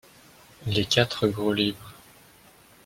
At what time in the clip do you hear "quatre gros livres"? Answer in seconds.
0.87-1.93